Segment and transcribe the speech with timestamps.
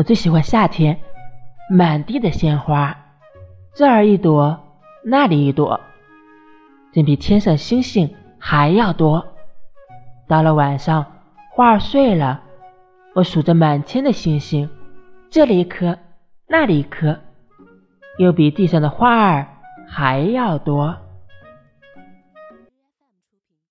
[0.00, 0.98] 我最喜欢夏天
[1.68, 2.96] 满地的鲜花
[3.74, 4.58] 这儿一朵
[5.04, 5.78] 那里一朵
[6.90, 9.26] 真比天上星星还要多。
[10.26, 11.04] 到了晚上
[11.52, 12.40] 花儿睡了
[13.14, 14.70] 我数着满天的星星
[15.28, 15.98] 这里一颗
[16.48, 17.20] 那里一颗
[18.16, 19.46] 又比地上的花儿
[19.86, 20.96] 还要多。